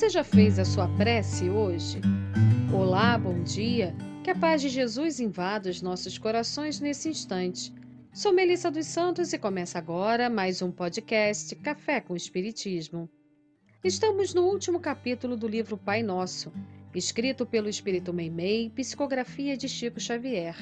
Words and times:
Você 0.00 0.08
já 0.08 0.24
fez 0.24 0.58
a 0.58 0.64
sua 0.64 0.88
prece 0.96 1.50
hoje? 1.50 2.00
Olá, 2.72 3.18
bom 3.18 3.42
dia. 3.42 3.94
Que 4.24 4.30
a 4.30 4.34
paz 4.34 4.62
de 4.62 4.70
Jesus 4.70 5.20
invada 5.20 5.68
os 5.68 5.82
nossos 5.82 6.16
corações 6.16 6.80
nesse 6.80 7.10
instante. 7.10 7.70
Sou 8.10 8.32
Melissa 8.32 8.70
dos 8.70 8.86
Santos 8.86 9.34
e 9.34 9.38
começa 9.38 9.76
agora 9.76 10.30
mais 10.30 10.62
um 10.62 10.72
podcast 10.72 11.54
Café 11.56 12.00
com 12.00 12.16
Espiritismo. 12.16 13.10
Estamos 13.84 14.32
no 14.32 14.44
último 14.44 14.80
capítulo 14.80 15.36
do 15.36 15.46
livro 15.46 15.76
Pai 15.76 16.02
Nosso, 16.02 16.50
escrito 16.94 17.44
pelo 17.44 17.68
Espírito 17.68 18.10
Meimei, 18.10 18.70
psicografia 18.70 19.54
de 19.54 19.68
Chico 19.68 20.00
Xavier. 20.00 20.56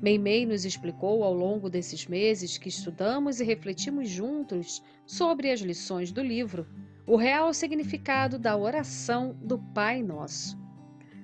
Meimei 0.00 0.46
nos 0.46 0.64
explicou 0.64 1.24
ao 1.24 1.34
longo 1.34 1.68
desses 1.68 2.06
meses 2.06 2.56
que 2.56 2.68
estudamos 2.68 3.40
e 3.40 3.44
refletimos 3.44 4.08
juntos 4.08 4.80
sobre 5.04 5.50
as 5.50 5.58
lições 5.58 6.12
do 6.12 6.22
livro 6.22 6.64
o 7.08 7.16
real 7.16 7.54
significado 7.54 8.38
da 8.38 8.54
oração 8.54 9.34
do 9.40 9.58
Pai 9.58 10.02
Nosso. 10.02 10.58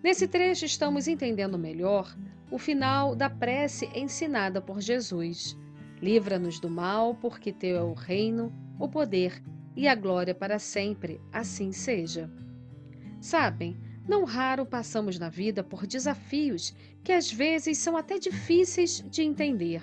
Nesse 0.00 0.28
trecho, 0.28 0.64
estamos 0.64 1.08
entendendo 1.08 1.58
melhor 1.58 2.16
o 2.52 2.56
final 2.56 3.16
da 3.16 3.28
prece 3.28 3.90
ensinada 3.92 4.62
por 4.62 4.80
Jesus. 4.80 5.58
Livra-nos 6.00 6.60
do 6.60 6.70
mal, 6.70 7.16
porque 7.16 7.52
teu 7.52 7.76
é 7.76 7.82
o 7.82 7.94
reino, 7.94 8.52
o 8.78 8.88
poder 8.88 9.42
e 9.74 9.88
a 9.88 9.94
glória 9.96 10.32
para 10.32 10.60
sempre, 10.60 11.20
assim 11.32 11.72
seja. 11.72 12.30
Sabem, 13.20 13.76
não 14.08 14.22
raro 14.22 14.64
passamos 14.64 15.18
na 15.18 15.28
vida 15.28 15.64
por 15.64 15.84
desafios 15.84 16.72
que 17.02 17.10
às 17.10 17.28
vezes 17.28 17.78
são 17.78 17.96
até 17.96 18.20
difíceis 18.20 19.04
de 19.10 19.22
entender. 19.22 19.82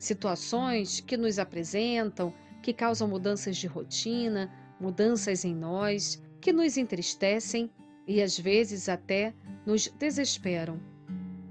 Situações 0.00 0.98
que 0.98 1.16
nos 1.16 1.38
apresentam, 1.38 2.34
que 2.60 2.72
causam 2.72 3.06
mudanças 3.06 3.56
de 3.56 3.68
rotina, 3.68 4.50
mudanças 4.80 5.44
em 5.44 5.54
nós, 5.54 6.22
que 6.40 6.52
nos 6.52 6.76
entristecem 6.76 7.70
e 8.06 8.22
às 8.22 8.38
vezes 8.38 8.88
até 8.88 9.34
nos 9.66 9.88
desesperam. 9.98 10.80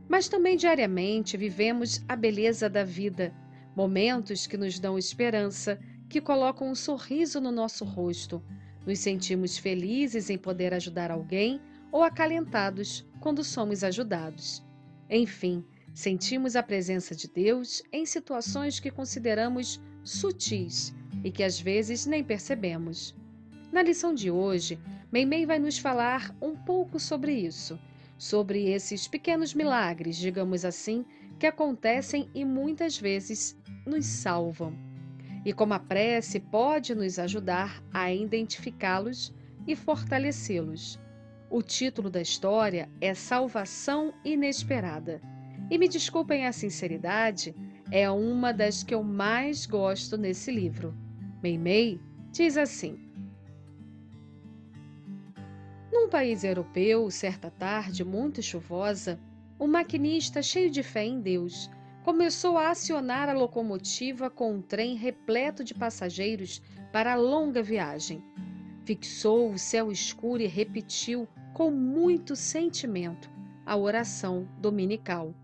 Mas 0.07 0.27
também 0.27 0.55
diariamente 0.55 1.37
vivemos 1.37 2.01
a 2.07 2.15
beleza 2.15 2.69
da 2.69 2.83
vida, 2.83 3.33
momentos 3.75 4.47
que 4.47 4.57
nos 4.57 4.79
dão 4.79 4.97
esperança, 4.97 5.79
que 6.09 6.21
colocam 6.21 6.69
um 6.69 6.75
sorriso 6.75 7.41
no 7.41 7.51
nosso 7.51 7.83
rosto. 7.83 8.41
Nos 8.85 8.99
sentimos 8.99 9.57
felizes 9.57 10.29
em 10.29 10.37
poder 10.37 10.73
ajudar 10.73 11.11
alguém 11.11 11.61
ou 11.91 12.03
acalentados 12.03 13.05
quando 13.19 13.43
somos 13.43 13.83
ajudados. 13.83 14.63
Enfim, 15.09 15.65
sentimos 15.93 16.55
a 16.55 16.63
presença 16.63 17.13
de 17.13 17.27
Deus 17.27 17.83
em 17.91 18.05
situações 18.05 18.79
que 18.79 18.89
consideramos 18.89 19.81
sutis 20.03 20.95
e 21.27 21.31
que 21.31 21.43
às 21.43 21.59
vezes 21.59 22.05
nem 22.05 22.23
percebemos. 22.23 23.13
Na 23.69 23.81
lição 23.81 24.13
de 24.13 24.31
hoje, 24.31 24.79
Meimei 25.11 25.45
vai 25.45 25.59
nos 25.59 25.77
falar 25.77 26.33
um 26.41 26.55
pouco 26.55 27.01
sobre 27.01 27.33
isso, 27.33 27.77
sobre 28.17 28.69
esses 28.69 29.09
pequenos 29.09 29.53
milagres, 29.53 30.15
digamos 30.15 30.63
assim, 30.63 31.03
que 31.37 31.45
acontecem 31.45 32.29
e 32.33 32.45
muitas 32.45 32.97
vezes 32.97 33.57
nos 33.85 34.05
salvam. 34.05 34.73
E 35.43 35.51
como 35.51 35.73
a 35.73 35.79
prece 35.79 36.39
pode 36.39 36.95
nos 36.95 37.19
ajudar 37.19 37.83
a 37.93 38.09
identificá-los 38.09 39.33
e 39.67 39.75
fortalecê-los. 39.75 40.97
O 41.49 41.61
título 41.61 42.09
da 42.09 42.21
história 42.21 42.87
é 43.01 43.13
Salvação 43.13 44.13
Inesperada. 44.23 45.21
E 45.69 45.77
me 45.77 45.89
desculpem 45.89 46.47
a 46.47 46.53
sinceridade, 46.53 47.53
é 47.91 48.09
uma 48.09 48.53
das 48.53 48.81
que 48.81 48.95
eu 48.95 49.03
mais 49.03 49.65
gosto 49.65 50.17
nesse 50.17 50.51
livro. 50.51 50.95
Meimei 51.41 51.99
diz 52.31 52.57
assim: 52.57 52.99
Num 55.91 56.09
país 56.09 56.43
europeu, 56.43 57.09
certa 57.11 57.51
tarde 57.51 58.03
muito 58.03 58.41
chuvosa, 58.41 59.19
um 59.59 59.67
maquinista 59.67 60.41
cheio 60.41 60.69
de 60.69 60.83
fé 60.83 61.03
em 61.05 61.19
Deus 61.21 61.69
começou 62.03 62.57
a 62.57 62.69
acionar 62.69 63.27
a 63.27 63.33
locomotiva 63.33 64.29
com 64.29 64.53
um 64.53 64.61
trem 64.61 64.95
repleto 64.95 65.63
de 65.63 65.73
passageiros 65.73 66.61
para 66.91 67.13
a 67.13 67.17
longa 67.17 67.61
viagem. 67.61 68.23
Fixou 68.85 69.51
o 69.51 69.59
céu 69.59 69.91
escuro 69.91 70.41
e 70.41 70.47
repetiu 70.47 71.27
com 71.53 71.69
muito 71.69 72.35
sentimento 72.35 73.29
a 73.65 73.75
oração 73.75 74.47
dominical. 74.59 75.35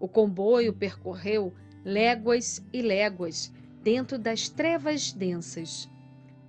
O 0.00 0.08
comboio 0.08 0.72
percorreu 0.72 1.52
léguas 1.84 2.64
e 2.72 2.80
léguas 2.80 3.52
dentro 3.82 4.18
das 4.18 4.48
trevas 4.48 5.12
densas. 5.12 5.88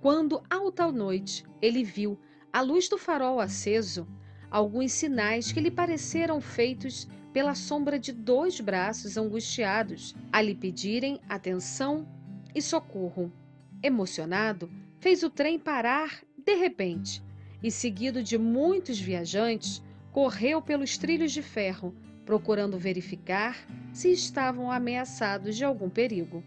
Quando, 0.00 0.42
alta 0.48 0.90
noite, 0.90 1.44
ele 1.60 1.84
viu, 1.84 2.18
à 2.52 2.60
luz 2.60 2.88
do 2.88 2.98
farol 2.98 3.38
aceso, 3.38 4.06
alguns 4.50 4.92
sinais 4.92 5.52
que 5.52 5.60
lhe 5.60 5.70
pareceram 5.70 6.40
feitos 6.40 7.06
pela 7.32 7.54
sombra 7.54 7.98
de 7.98 8.12
dois 8.12 8.60
braços 8.60 9.16
angustiados 9.16 10.14
a 10.32 10.42
lhe 10.42 10.54
pedirem 10.54 11.20
atenção 11.28 12.08
e 12.54 12.60
socorro. 12.60 13.32
Emocionado, 13.82 14.70
fez 14.98 15.22
o 15.22 15.30
trem 15.30 15.58
parar 15.58 16.22
de 16.36 16.54
repente 16.54 17.22
e, 17.62 17.70
seguido 17.70 18.22
de 18.22 18.36
muitos 18.36 18.98
viajantes, 18.98 19.82
correu 20.10 20.60
pelos 20.60 20.98
trilhos 20.98 21.32
de 21.32 21.42
ferro, 21.42 21.94
procurando 22.26 22.78
verificar 22.78 23.56
se 23.92 24.10
estavam 24.10 24.70
ameaçados 24.70 25.56
de 25.56 25.64
algum 25.64 25.88
perigo. 25.88 26.42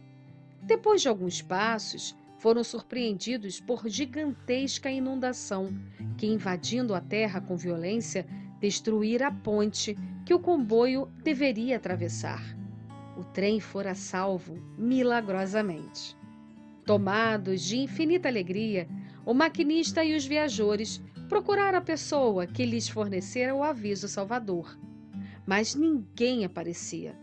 Depois 0.65 1.01
de 1.01 1.09
alguns 1.09 1.41
passos, 1.41 2.15
foram 2.37 2.63
surpreendidos 2.63 3.59
por 3.59 3.87
gigantesca 3.87 4.91
inundação 4.91 5.73
que, 6.17 6.27
invadindo 6.27 6.93
a 6.93 7.01
terra 7.01 7.39
com 7.39 7.55
violência, 7.55 8.25
destruíra 8.59 9.27
a 9.27 9.31
ponte 9.31 9.97
que 10.25 10.33
o 10.33 10.39
comboio 10.39 11.09
deveria 11.23 11.77
atravessar. 11.77 12.41
O 13.17 13.23
trem 13.23 13.59
fora 13.59 13.93
salvo 13.93 14.55
milagrosamente. 14.77 16.17
Tomados 16.85 17.61
de 17.61 17.77
infinita 17.77 18.27
alegria, 18.27 18.87
o 19.25 19.33
maquinista 19.33 20.03
e 20.03 20.15
os 20.15 20.25
viajores 20.25 21.01
procuraram 21.29 21.77
a 21.77 21.81
pessoa 21.81 22.45
que 22.45 22.65
lhes 22.65 22.89
fornecera 22.89 23.55
o 23.55 23.63
aviso 23.63 24.07
salvador. 24.07 24.77
Mas 25.45 25.75
ninguém 25.75 26.43
aparecia. 26.43 27.17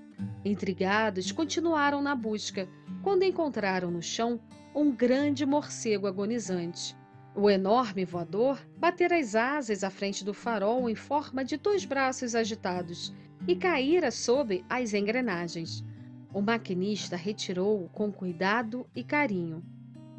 Intrigados, 0.44 1.30
continuaram 1.32 2.00
na 2.00 2.14
busca, 2.14 2.68
quando 3.02 3.22
encontraram 3.22 3.90
no 3.90 4.02
chão 4.02 4.40
um 4.74 4.90
grande 4.90 5.44
morcego 5.44 6.06
agonizante. 6.06 6.96
O 7.34 7.48
enorme 7.48 8.04
voador 8.04 8.60
batera 8.76 9.18
as 9.18 9.34
asas 9.34 9.84
à 9.84 9.90
frente 9.90 10.24
do 10.24 10.34
farol 10.34 10.88
em 10.88 10.94
forma 10.94 11.44
de 11.44 11.56
dois 11.56 11.84
braços 11.84 12.34
agitados 12.34 13.12
e 13.46 13.56
caíra 13.56 14.10
sob 14.10 14.64
as 14.68 14.94
engrenagens. 14.94 15.84
O 16.32 16.40
maquinista 16.40 17.16
retirou-o 17.16 17.88
com 17.88 18.12
cuidado 18.12 18.86
e 18.94 19.02
carinho 19.02 19.64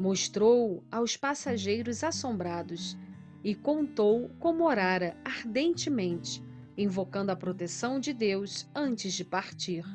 mostrou 0.01 0.83
aos 0.91 1.15
passageiros 1.15 2.03
assombrados 2.03 2.97
e 3.43 3.53
contou 3.53 4.31
como 4.39 4.63
orara 4.63 5.15
ardentemente, 5.23 6.43
invocando 6.75 7.31
a 7.31 7.35
proteção 7.35 7.99
de 7.99 8.11
Deus 8.11 8.67
antes 8.73 9.13
de 9.13 9.23
partir. 9.23 9.85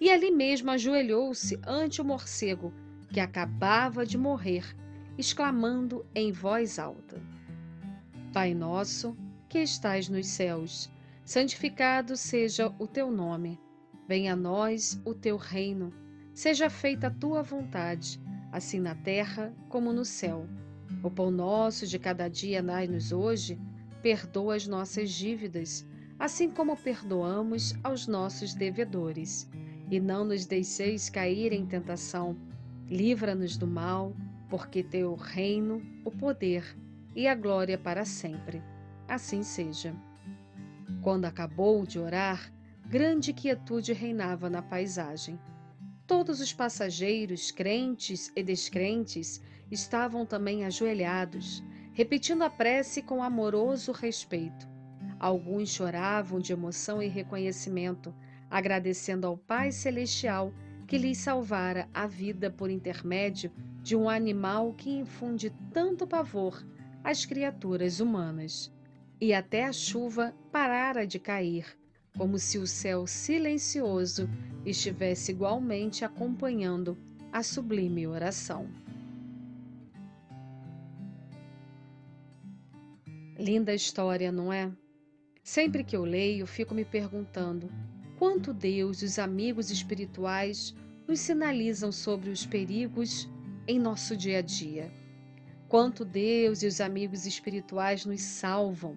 E 0.00 0.10
ali 0.10 0.30
mesmo 0.30 0.70
ajoelhou-se 0.70 1.58
ante 1.66 2.00
o 2.00 2.04
morcego, 2.04 2.72
que 3.12 3.20
acabava 3.20 4.04
de 4.04 4.18
morrer, 4.18 4.76
exclamando 5.16 6.04
em 6.14 6.32
voz 6.32 6.78
alta: 6.78 7.22
Pai 8.32 8.54
nosso, 8.54 9.16
que 9.48 9.58
estais 9.60 10.08
nos 10.08 10.26
céus, 10.26 10.90
santificado 11.24 12.16
seja 12.16 12.74
o 12.78 12.86
teu 12.86 13.10
nome. 13.10 13.58
Venha 14.06 14.32
a 14.34 14.36
nós 14.36 15.00
o 15.04 15.14
teu 15.14 15.36
reino. 15.36 15.92
Seja 16.34 16.68
feita 16.68 17.06
a 17.06 17.10
tua 17.10 17.42
vontade 17.42 18.20
assim 18.54 18.78
na 18.78 18.94
terra 18.94 19.52
como 19.68 19.92
no 19.92 20.04
céu. 20.04 20.46
O 21.02 21.10
pão 21.10 21.28
nosso 21.28 21.88
de 21.88 21.98
cada 21.98 22.28
dia 22.28 22.62
dai-nos 22.62 23.10
hoje, 23.10 23.58
perdoa 24.00 24.54
as 24.54 24.64
nossas 24.68 25.10
dívidas, 25.10 25.84
assim 26.20 26.48
como 26.48 26.76
perdoamos 26.76 27.74
aos 27.82 28.06
nossos 28.06 28.54
devedores. 28.54 29.50
E 29.90 30.00
não 30.00 30.24
nos 30.24 30.46
deixeis 30.46 31.10
cair 31.10 31.52
em 31.52 31.66
tentação, 31.66 32.36
livra-nos 32.88 33.56
do 33.56 33.66
mal, 33.66 34.14
porque 34.48 34.82
teu 34.82 35.14
reino, 35.14 35.82
o 36.04 36.10
poder 36.10 36.76
e 37.14 37.26
a 37.26 37.34
glória 37.34 37.78
para 37.78 38.04
sempre. 38.04 38.62
Assim 39.08 39.42
seja. 39.42 39.94
Quando 41.02 41.26
acabou 41.26 41.84
de 41.84 41.98
orar, 41.98 42.52
grande 42.86 43.32
quietude 43.32 43.92
reinava 43.92 44.48
na 44.48 44.62
paisagem. 44.62 45.38
Todos 46.06 46.40
os 46.40 46.52
passageiros, 46.52 47.50
crentes 47.50 48.32
e 48.34 48.42
descrentes, 48.42 49.42
estavam 49.70 50.24
também 50.26 50.64
ajoelhados, 50.64 51.62
repetindo 51.92 52.42
a 52.42 52.50
prece 52.50 53.02
com 53.02 53.22
amoroso 53.22 53.92
respeito. 53.92 54.68
Alguns 55.18 55.70
choravam 55.70 56.40
de 56.40 56.52
emoção 56.52 57.02
e 57.02 57.08
reconhecimento, 57.08 58.14
agradecendo 58.54 59.26
ao 59.26 59.36
Pai 59.36 59.72
Celestial 59.72 60.54
que 60.86 60.96
lhes 60.96 61.18
salvara 61.18 61.88
a 61.92 62.06
vida 62.06 62.52
por 62.52 62.70
intermédio 62.70 63.50
de 63.82 63.96
um 63.96 64.08
animal 64.08 64.72
que 64.74 64.90
infunde 64.90 65.50
tanto 65.72 66.06
pavor 66.06 66.64
as 67.02 67.26
criaturas 67.26 67.98
humanas, 67.98 68.72
e 69.20 69.34
até 69.34 69.64
a 69.64 69.72
chuva 69.72 70.32
parara 70.52 71.04
de 71.04 71.18
cair, 71.18 71.66
como 72.16 72.38
se 72.38 72.56
o 72.56 72.64
céu 72.64 73.08
silencioso 73.08 74.30
estivesse 74.64 75.32
igualmente 75.32 76.04
acompanhando 76.04 76.96
a 77.32 77.42
sublime 77.42 78.06
oração. 78.06 78.68
Linda 83.36 83.74
história, 83.74 84.30
não 84.30 84.52
é? 84.52 84.70
Sempre 85.42 85.82
que 85.82 85.96
eu 85.96 86.04
leio, 86.04 86.46
fico 86.46 86.72
me 86.72 86.84
perguntando 86.84 87.68
quanto 88.24 88.54
Deus 88.54 89.02
e 89.02 89.04
os 89.04 89.18
amigos 89.18 89.70
espirituais 89.70 90.74
nos 91.06 91.20
sinalizam 91.20 91.92
sobre 91.92 92.30
os 92.30 92.46
perigos 92.46 93.28
em 93.68 93.78
nosso 93.78 94.16
dia 94.16 94.38
a 94.38 94.40
dia. 94.40 94.90
Quanto 95.68 96.06
Deus 96.06 96.62
e 96.62 96.66
os 96.66 96.80
amigos 96.80 97.26
espirituais 97.26 98.06
nos 98.06 98.22
salvam. 98.22 98.96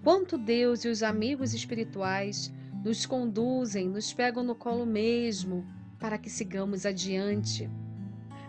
Quanto 0.00 0.38
Deus 0.38 0.84
e 0.84 0.88
os 0.88 1.02
amigos 1.02 1.54
espirituais 1.54 2.52
nos 2.84 3.04
conduzem, 3.04 3.88
nos 3.88 4.12
pegam 4.12 4.44
no 4.44 4.54
colo 4.54 4.86
mesmo 4.86 5.66
para 5.98 6.16
que 6.16 6.30
sigamos 6.30 6.86
adiante. 6.86 7.68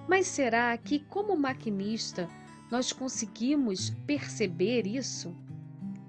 Mas 0.08 0.28
será 0.28 0.78
que, 0.78 1.00
como 1.00 1.36
maquinista, 1.36 2.30
nós 2.70 2.94
conseguimos 2.94 3.90
perceber 4.06 4.86
isso? 4.86 5.36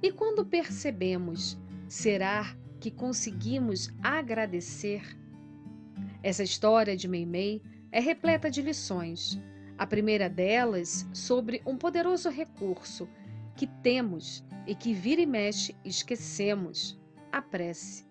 E 0.03 0.13
quando 0.13 0.45
percebemos, 0.45 1.57
será 1.89 2.55
que 2.81 2.91
conseguimos 2.91 3.91
agradecer? 4.03 5.03
Essa 6.23 6.43
história 6.43 6.97
de 6.97 7.09
Meimei 7.09 7.63
é 7.91 8.01
repleta 8.01 8.51
de 8.51 8.63
lições. 8.63 9.41
A 9.77 9.87
primeira 9.87 10.29
delas 10.29 11.07
sobre 11.13 11.63
um 11.65 11.77
poderoso 11.77 12.29
recurso 12.29 13.09
que 13.57 13.67
temos 13.67 14.45
e 14.67 14.75
que 14.75 14.93
vira 14.93 15.21
e 15.21 15.27
mexe 15.27 15.75
esquecemos: 15.85 16.99
a 17.31 17.41
prece. 17.41 18.07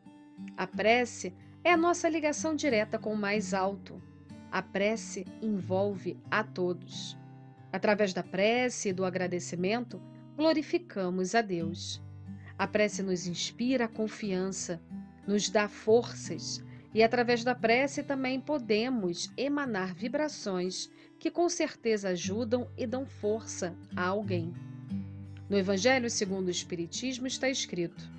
A 0.55 0.67
prece 0.67 1.33
é 1.63 1.71
a 1.71 1.77
nossa 1.77 2.07
ligação 2.07 2.55
direta 2.55 2.97
com 2.97 3.13
o 3.13 3.17
mais 3.17 3.53
alto. 3.53 4.01
A 4.51 4.61
prece 4.61 5.25
envolve 5.41 6.17
a 6.31 6.43
todos. 6.43 7.17
Através 7.71 8.13
da 8.13 8.23
prece 8.23 8.89
e 8.89 8.93
do 8.93 9.03
agradecimento, 9.03 10.01
glorificamos 10.37 11.35
a 11.35 11.41
Deus. 11.41 12.01
A 12.57 12.65
prece 12.65 13.03
nos 13.03 13.27
inspira 13.27 13.85
a 13.85 13.87
confiança, 13.87 14.81
nos 15.27 15.49
dá 15.49 15.67
forças 15.67 16.63
e 16.93 17.03
através 17.03 17.43
da 17.43 17.53
prece 17.53 18.01
também 18.01 18.39
podemos 18.39 19.29
emanar 19.37 19.93
vibrações 19.93 20.89
que 21.19 21.29
com 21.29 21.47
certeza 21.49 22.09
ajudam 22.09 22.67
e 22.75 22.87
dão 22.87 23.05
força 23.05 23.75
a 23.95 24.05
alguém. 24.07 24.53
No 25.47 25.57
Evangelho 25.57 26.09
segundo 26.09 26.47
o 26.47 26.51
Espiritismo 26.51 27.27
está 27.27 27.47
escrito: 27.47 28.09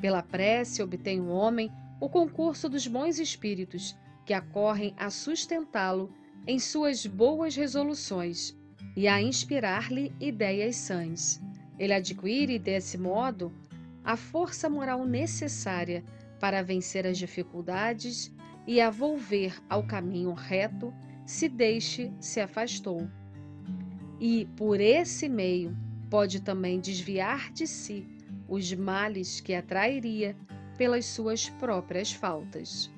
Pela 0.00 0.22
prece 0.22 0.82
obtém 0.82 1.20
o 1.20 1.28
homem 1.28 1.70
o 2.00 2.08
concurso 2.08 2.68
dos 2.68 2.86
bons 2.86 3.18
espíritos 3.18 3.94
que 4.24 4.32
acorrem 4.32 4.94
a 4.96 5.10
sustentá-lo 5.10 6.10
em 6.46 6.58
suas 6.58 7.06
boas 7.06 7.54
resoluções 7.54 8.56
e 8.96 9.06
a 9.06 9.20
inspirar-lhe 9.20 10.12
ideias 10.18 10.76
sãs. 10.76 11.40
Ele 11.78 11.92
adquire, 11.92 12.58
desse 12.58 12.98
modo, 12.98 13.52
a 14.04 14.16
força 14.16 14.68
moral 14.68 15.04
necessária 15.04 16.04
para 16.40 16.62
vencer 16.62 17.06
as 17.06 17.18
dificuldades 17.18 18.32
e 18.66 18.80
a 18.80 18.90
volver 18.90 19.60
ao 19.68 19.84
caminho 19.84 20.32
reto 20.32 20.92
se 21.24 21.48
deixe 21.48 22.12
se 22.20 22.40
afastou. 22.40 23.08
E, 24.20 24.46
por 24.56 24.80
esse 24.80 25.28
meio, 25.28 25.76
pode 26.10 26.40
também 26.40 26.80
desviar 26.80 27.52
de 27.52 27.66
si 27.66 28.06
os 28.48 28.72
males 28.72 29.40
que 29.40 29.54
atrairia 29.54 30.36
pelas 30.76 31.06
suas 31.06 31.48
próprias 31.48 32.12
faltas. 32.12 32.90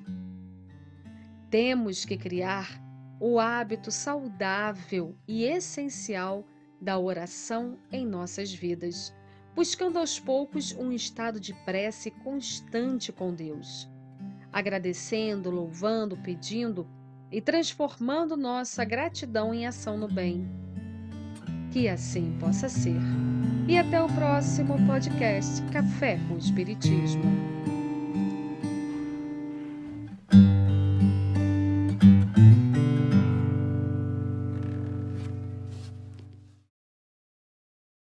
Temos 1.49 2.03
que 2.03 2.17
criar 2.17 2.81
o 3.19 3.39
hábito 3.39 3.91
saudável 3.91 5.15
e 5.27 5.45
essencial 5.45 6.45
da 6.81 6.99
oração 6.99 7.77
em 7.91 8.05
nossas 8.05 8.53
vidas, 8.53 9.13
buscando 9.55 9.97
aos 9.97 10.19
poucos 10.19 10.73
um 10.73 10.91
estado 10.91 11.39
de 11.39 11.53
prece 11.63 12.11
constante 12.11 13.11
com 13.11 13.33
Deus, 13.33 13.89
agradecendo, 14.51 15.49
louvando, 15.49 16.17
pedindo 16.17 16.85
e 17.31 17.39
transformando 17.39 18.35
nossa 18.35 18.83
gratidão 18.83 19.53
em 19.53 19.65
ação 19.65 19.97
no 19.97 20.07
bem. 20.07 20.45
Que 21.71 21.87
assim 21.87 22.37
possa 22.39 22.67
ser. 22.67 22.99
E 23.67 23.77
até 23.77 24.01
o 24.01 24.07
próximo 24.07 24.75
podcast 24.85 25.61
Café 25.71 26.19
com 26.27 26.37
Espiritismo. 26.37 27.54